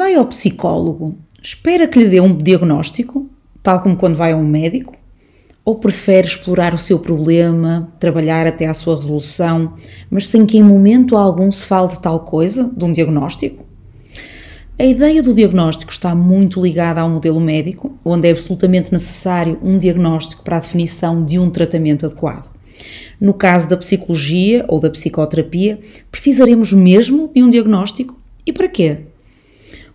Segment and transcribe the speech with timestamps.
[0.00, 3.28] Vai ao psicólogo, espera que lhe dê um diagnóstico,
[3.62, 4.96] tal como quando vai a um médico?
[5.62, 9.74] Ou prefere explorar o seu problema, trabalhar até à sua resolução,
[10.10, 13.62] mas sem que em momento algum se fale de tal coisa, de um diagnóstico?
[14.78, 19.76] A ideia do diagnóstico está muito ligada ao modelo médico, onde é absolutamente necessário um
[19.76, 22.48] diagnóstico para a definição de um tratamento adequado.
[23.20, 25.78] No caso da psicologia ou da psicoterapia,
[26.10, 28.18] precisaremos mesmo de um diagnóstico?
[28.46, 29.09] E para quê?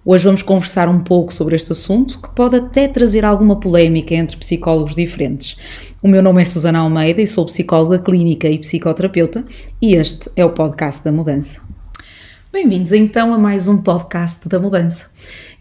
[0.07, 4.38] Hoje vamos conversar um pouco sobre este assunto que pode até trazer alguma polémica entre
[4.38, 5.57] psicólogos diferentes.
[5.99, 9.44] O meu nome é Susana Almeida e sou psicóloga clínica e psicoterapeuta
[9.81, 11.59] e este é o podcast da mudança.
[12.53, 15.09] Bem-vindos então a mais um podcast da mudança.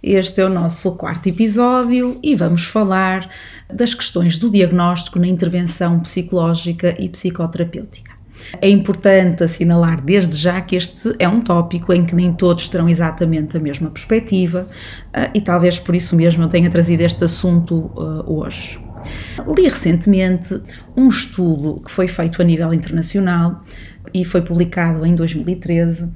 [0.02, 3.30] Este é o nosso quarto episódio e vamos falar
[3.72, 8.23] das questões do diagnóstico na intervenção psicológica e psicoterapêutica.
[8.61, 12.89] É importante assinalar desde já que este é um tópico em que nem todos terão
[12.89, 14.69] exatamente a mesma perspectiva
[15.09, 18.81] uh, e talvez por isso mesmo eu tenha trazido este assunto uh, hoje.
[19.56, 20.61] Li recentemente
[20.97, 23.62] um estudo que foi feito a nível internacional
[24.12, 26.11] e foi publicado em 2013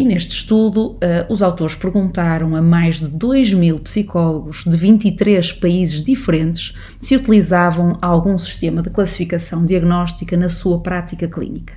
[0.00, 0.98] e neste estudo, uh,
[1.28, 7.98] os autores perguntaram a mais de 2 mil psicólogos de 23 países diferentes se utilizavam
[8.00, 11.74] algum sistema de classificação diagnóstica na sua prática clínica.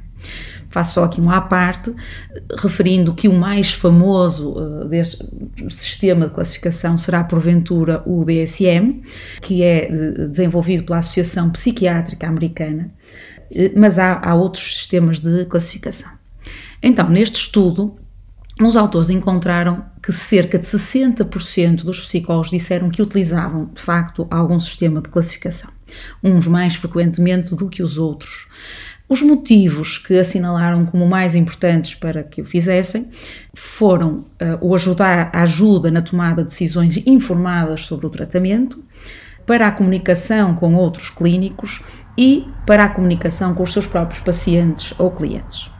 [0.69, 1.93] Faço só aqui um à parte,
[2.57, 5.21] referindo que o mais famoso uh, deste
[5.69, 9.01] sistema de classificação será, porventura, o DSM,
[9.41, 12.89] que é uh, desenvolvido pela Associação Psiquiátrica Americana,
[13.75, 16.09] mas há, há outros sistemas de classificação.
[16.81, 17.95] Então, neste estudo,
[18.61, 24.59] os autores encontraram que cerca de 60% dos psicólogos disseram que utilizavam, de facto, algum
[24.59, 25.69] sistema de classificação,
[26.23, 28.47] uns mais frequentemente do que os outros.
[29.09, 33.09] Os motivos que assinalaram como mais importantes para que o fizessem
[33.53, 38.83] foram uh, o ajudar, a ajuda na tomada de decisões informadas sobre o tratamento,
[39.45, 41.83] para a comunicação com outros clínicos
[42.17, 45.72] e para a comunicação com os seus próprios pacientes ou clientes.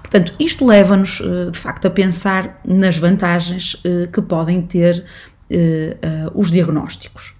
[0.00, 5.04] Portanto, isto leva-nos, eh, de facto, a pensar nas vantagens eh, que podem ter
[5.50, 5.96] eh,
[6.34, 7.34] os diagnósticos.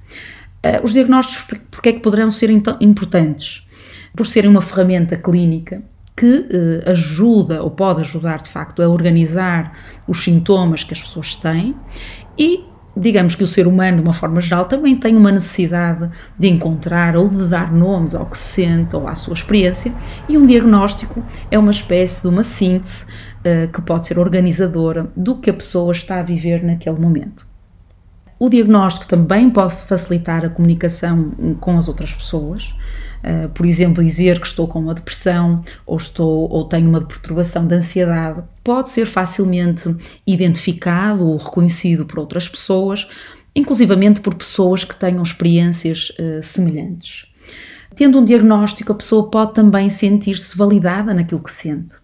[0.82, 3.66] Os diagnósticos, porque é que poderão ser então importantes?
[4.14, 5.82] Por serem uma ferramenta clínica
[6.16, 6.48] que
[6.84, 9.72] ajuda ou pode ajudar, de facto, a organizar
[10.06, 11.76] os sintomas que as pessoas têm
[12.36, 12.64] e
[12.98, 17.16] digamos que o ser humano, de uma forma geral, também tem uma necessidade de encontrar
[17.16, 19.94] ou de dar nomes ao que se sente ou à sua experiência,
[20.28, 25.38] e um diagnóstico é uma espécie de uma síntese uh, que pode ser organizadora do
[25.38, 27.47] que a pessoa está a viver naquele momento.
[28.38, 32.74] O diagnóstico também pode facilitar a comunicação com as outras pessoas.
[33.18, 37.66] Uh, por exemplo, dizer que estou com uma depressão ou estou ou tenho uma perturbação
[37.66, 39.92] de ansiedade pode ser facilmente
[40.24, 43.08] identificado ou reconhecido por outras pessoas,
[43.56, 47.26] inclusivamente por pessoas que tenham experiências uh, semelhantes.
[47.96, 51.96] Tendo um diagnóstico, a pessoa pode também sentir-se validada naquilo que sente.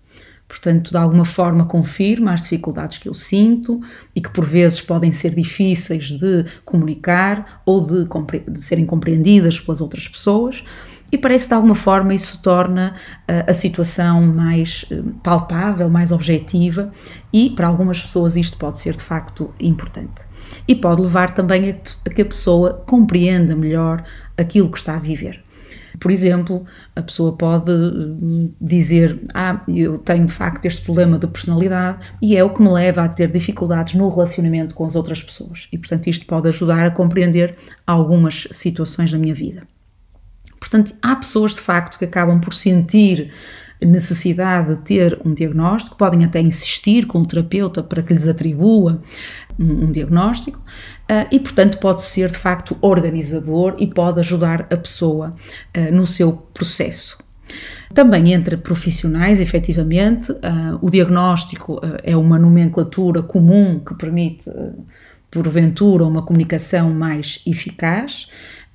[0.46, 3.80] Portanto, de alguma forma confirma as dificuldades que eu sinto
[4.14, 8.06] e que por vezes podem ser difíceis de comunicar ou de,
[8.48, 10.62] de serem compreendidas pelas outras pessoas,
[11.14, 12.96] e parece que de alguma forma isso torna
[13.28, 16.90] uh, a situação mais uh, palpável, mais objetiva
[17.32, 20.24] e para algumas pessoas isto pode ser de facto importante.
[20.66, 24.02] E pode levar também a, a que a pessoa compreenda melhor
[24.36, 25.44] aquilo que está a viver.
[25.98, 31.26] Por exemplo, a pessoa pode hum, dizer: Ah, eu tenho de facto este problema de
[31.26, 35.22] personalidade e é o que me leva a ter dificuldades no relacionamento com as outras
[35.22, 35.68] pessoas.
[35.72, 37.56] E, portanto, isto pode ajudar a compreender
[37.86, 39.62] algumas situações da minha vida.
[40.58, 43.32] Portanto, há pessoas de facto que acabam por sentir
[43.84, 49.02] necessidade de ter um diagnóstico, podem até insistir com o terapeuta para que lhes atribua
[49.58, 54.76] um, um diagnóstico uh, e, portanto, pode ser de facto organizador e pode ajudar a
[54.76, 55.34] pessoa
[55.76, 57.18] uh, no seu processo.
[57.92, 60.38] Também entre profissionais, efetivamente, uh,
[60.80, 64.50] o diagnóstico é uma nomenclatura comum que permite,
[65.30, 68.26] porventura, uma comunicação mais eficaz.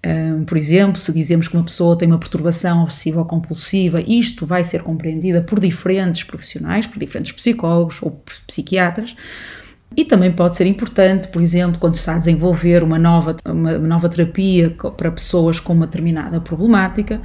[0.06, 4.46] Um, por exemplo, se dizemos que uma pessoa tem uma perturbação obsessiva ou compulsiva, isto
[4.46, 9.16] vai ser compreendida por diferentes profissionais, por diferentes psicólogos ou psiquiatras.
[9.98, 13.78] E também pode ser importante, por exemplo, quando se está a desenvolver uma nova, uma
[13.78, 17.22] nova terapia para pessoas com uma determinada problemática,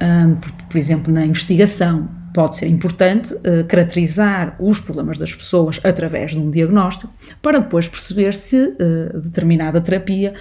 [0.00, 5.80] um, por, por, exemplo, na investigação, pode ser importante uh, caracterizar os problemas das pessoas
[5.82, 7.12] através de um diagnóstico,
[7.42, 10.34] para depois perceber se uh, determinada terapia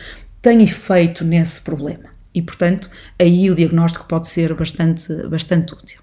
[0.47, 2.05] tem efeito nesse problema.
[2.33, 2.89] E, portanto,
[3.19, 5.99] aí o diagnóstico pode ser bastante, bastante útil.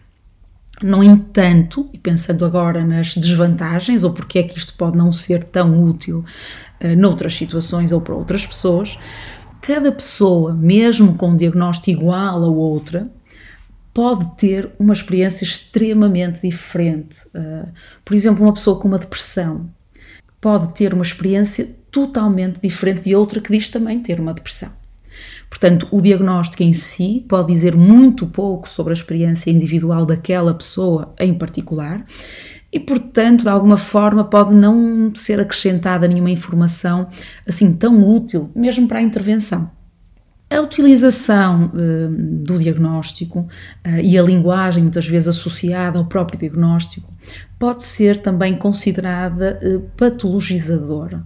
[0.83, 5.45] No entanto, e pensando agora nas desvantagens, ou porque é que isto pode não ser
[5.45, 6.23] tão útil
[6.83, 8.99] uh, noutras situações ou para outras pessoas,
[9.63, 13.11] cada pessoa, mesmo com um diagnóstico igual a outra,
[13.95, 17.21] pode ter uma experiência extremamente diferente.
[17.29, 17.67] Uh,
[18.05, 19.71] por exemplo, uma pessoa com uma depressão
[20.39, 24.71] pode ter uma experiência totalmente diferente de outra que diz também ter uma depressão.
[25.49, 31.15] Portanto, o diagnóstico em si pode dizer muito pouco sobre a experiência individual daquela pessoa
[31.21, 32.03] em particular
[32.73, 37.07] e, portanto, de alguma forma pode não ser acrescentada nenhuma informação
[37.49, 39.71] assim tão útil, mesmo para a intervenção.
[40.51, 42.09] A utilização uh,
[42.45, 43.41] do diagnóstico
[43.87, 47.09] uh, e a linguagem, muitas vezes associada ao próprio diagnóstico,
[47.59, 51.25] pode ser também considerada uh, patologizadora,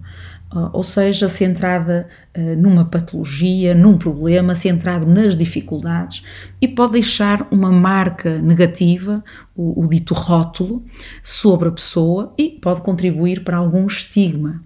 [0.73, 2.09] ou seja, centrada
[2.57, 6.23] numa patologia, num problema, centrado nas dificuldades
[6.59, 9.23] e pode deixar uma marca negativa,
[9.55, 10.83] o, o dito rótulo,
[11.21, 14.63] sobre a pessoa e pode contribuir para algum estigma.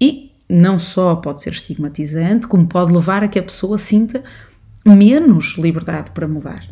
[0.00, 4.22] E não só pode ser estigmatizante, como pode levar a que a pessoa sinta
[4.84, 6.64] menos liberdade para mudar.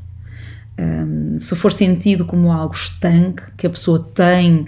[0.78, 4.66] Um, se for sentido como algo estanque, que a pessoa tem,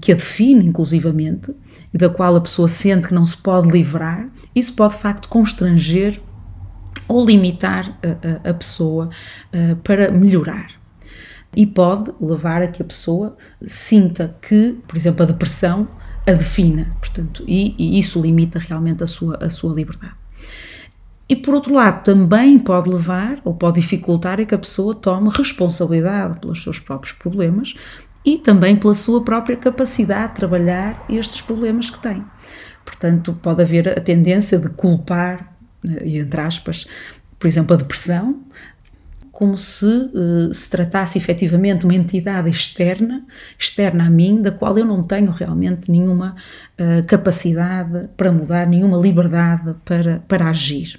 [0.00, 1.54] que a define inclusivamente,
[1.92, 5.28] e da qual a pessoa sente que não se pode livrar, isso pode de facto
[5.28, 6.20] constranger
[7.06, 9.10] ou limitar a, a, a pessoa
[9.52, 10.70] uh, para melhorar.
[11.56, 13.36] E pode levar a que a pessoa
[13.66, 15.88] sinta que, por exemplo, a depressão
[16.26, 20.12] a defina, portanto, e, e, isso limita realmente a sua, a sua liberdade.
[21.26, 25.30] E por outro lado, também pode levar ou pode dificultar a que a pessoa tome
[25.30, 27.74] responsabilidade pelos seus próprios problemas
[28.24, 32.24] e também pela sua própria capacidade de trabalhar estes problemas que tem.
[32.84, 35.54] Portanto, pode haver a tendência de culpar,
[35.86, 36.86] eh, entre aspas,
[37.38, 38.42] por exemplo, a depressão,
[39.30, 43.24] como se uh, se tratasse efetivamente uma entidade externa,
[43.56, 46.34] externa a mim, da qual eu não tenho realmente nenhuma
[46.74, 50.98] uh, capacidade para mudar, nenhuma liberdade para, para agir.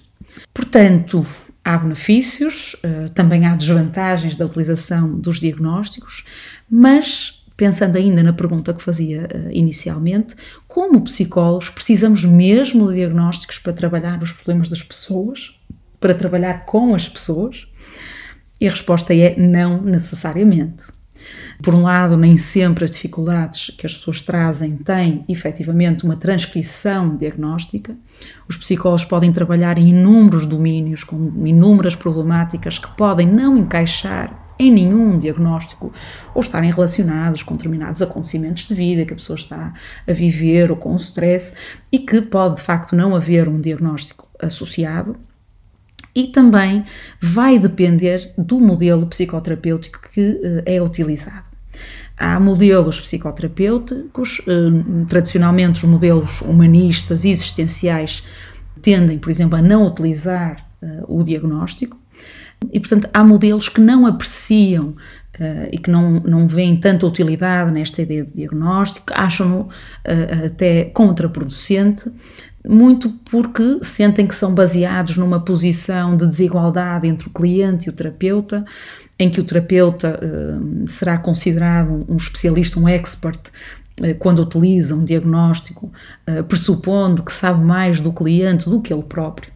[0.53, 1.25] Portanto,
[1.65, 2.77] há benefícios,
[3.13, 6.23] também há desvantagens da utilização dos diagnósticos,
[6.69, 10.33] mas pensando ainda na pergunta que fazia inicialmente,
[10.65, 15.59] como psicólogos precisamos mesmo de diagnósticos para trabalhar os problemas das pessoas,
[15.99, 17.67] para trabalhar com as pessoas?
[18.61, 20.85] E a resposta é não necessariamente.
[21.61, 27.17] Por um lado, nem sempre as dificuldades que as pessoas trazem têm efetivamente uma transcrição
[27.17, 27.93] diagnóstica.
[28.47, 34.71] Os psicólogos podem trabalhar em inúmeros domínios, com inúmeras problemáticas que podem não encaixar em
[34.71, 35.93] nenhum diagnóstico
[36.35, 39.73] ou estarem relacionados com determinados acontecimentos de vida que a pessoa está
[40.05, 41.53] a viver ou com stress
[41.89, 45.15] e que pode de facto não haver um diagnóstico associado
[46.13, 46.85] e também
[47.21, 51.47] vai depender do modelo psicoterapêutico que uh, é utilizado.
[52.17, 58.23] Há modelos psicoterapêuticos, uh, tradicionalmente os modelos humanistas e existenciais
[58.81, 61.98] tendem, por exemplo, a não utilizar uh, o diagnóstico,
[62.71, 64.93] e portanto há modelos que não apreciam
[65.39, 70.85] Uh, e que não, não veem tanta utilidade nesta ideia de diagnóstico, acham-no uh, até
[70.85, 72.11] contraproducente,
[72.67, 77.93] muito porque sentem que são baseados numa posição de desigualdade entre o cliente e o
[77.93, 78.65] terapeuta,
[79.17, 83.39] em que o terapeuta uh, será considerado um especialista, um expert,
[84.17, 85.91] quando utiliza um diagnóstico,
[86.47, 89.51] pressupondo que sabe mais do cliente do que ele próprio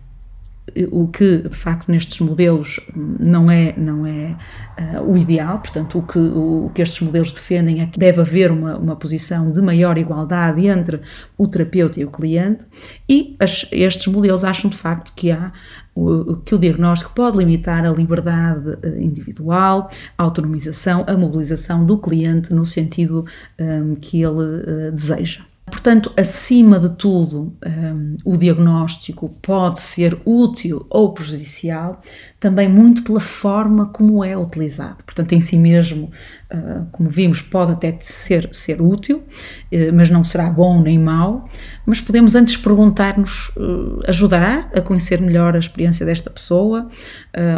[0.92, 4.36] o que de facto nestes modelos não é não é
[4.80, 8.52] uh, o ideal portanto o que o, que estes modelos defendem é que deve haver
[8.52, 11.02] uma, uma posição de maior igualdade entre
[11.38, 12.66] o terapeuta e o cliente
[13.08, 15.52] e as, estes modelos acham de facto que há
[15.96, 21.98] o, que o diagnóstico pode limitar a liberdade eh, individual, a autonomização, a mobilização do
[22.00, 23.26] cliente no sentido
[23.60, 25.42] um, que ele uh, deseja.
[25.84, 32.02] Portanto, acima de tudo, um, o diagnóstico pode ser útil ou prejudicial
[32.40, 35.04] também muito pela forma como é utilizado.
[35.04, 36.10] Portanto, em si mesmo,
[36.54, 41.50] uh, como vimos, pode até ser, ser útil, uh, mas não será bom nem mau.
[41.86, 46.88] Mas podemos antes perguntar-nos: uh, ajudará a conhecer melhor a experiência desta pessoa?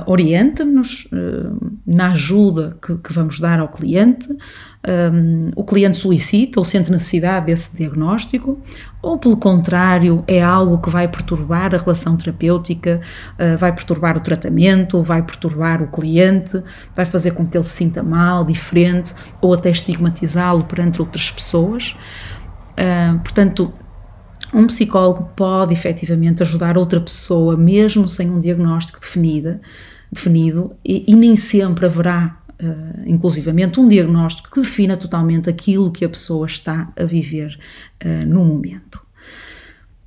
[0.05, 1.07] Orienta-nos
[1.85, 4.29] na ajuda que, que vamos dar ao cliente?
[4.87, 8.59] um, o cliente solicita ou sente necessidade desse diagnóstico,
[9.01, 13.01] ou pelo contrário, é algo que vai perturbar a relação terapêutica,
[13.33, 16.61] uh, vai perturbar o tratamento, vai perturbar o cliente,
[16.95, 21.95] vai fazer com que ele se sinta mal, diferente, ou até estigmatizá-lo perante outras pessoas.
[22.77, 23.73] Uh, portanto,
[24.55, 29.59] um psicólogo pode efetivamente ajudar outra pessoa, mesmo sem um diagnóstico definida,
[30.09, 36.05] definido, e, e nem sempre haverá uh, inclusivamente, um diagnóstico que defina totalmente aquilo que
[36.05, 37.59] a pessoa está a viver
[38.03, 39.03] uh, no momento.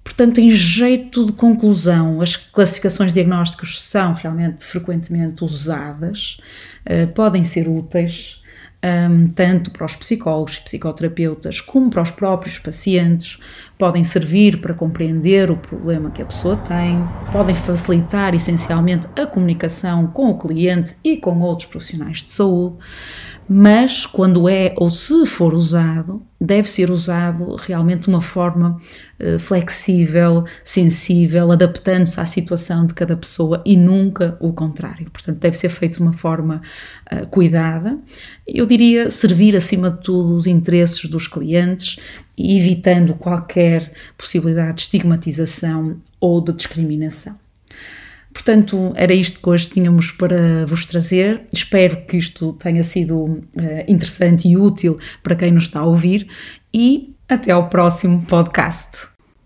[0.02, 6.38] Portanto, em jeito de conclusão, as classificações diagnósticas são realmente frequentemente usadas,
[6.86, 8.40] uh, podem ser úteis,
[8.84, 13.38] um, tanto para os psicólogos psicoterapeutas como para os próprios pacientes,
[13.76, 20.06] podem servir para compreender o problema que a pessoa tem, podem facilitar essencialmente a comunicação
[20.06, 22.76] com o cliente e com outros profissionais de saúde,
[23.48, 28.78] mas quando é ou se for usado, deve ser usado realmente de uma forma
[29.18, 35.10] uh, flexível, sensível, adaptando-se à situação de cada pessoa e nunca o contrário.
[35.10, 36.60] Portanto, deve ser feito de uma forma
[37.10, 37.98] uh, cuidada.
[38.46, 41.98] Eu diria servir acima de tudo os interesses dos clientes,
[42.36, 47.47] evitando qualquer possibilidade de estigmatização ou de discriminação.
[48.38, 51.48] Portanto, era isto que hoje tínhamos para vos trazer.
[51.52, 53.42] Espero que isto tenha sido uh,
[53.88, 56.28] interessante e útil para quem nos está a ouvir
[56.72, 59.17] e até ao próximo podcast.